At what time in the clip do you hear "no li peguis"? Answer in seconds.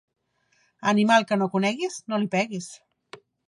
2.13-2.75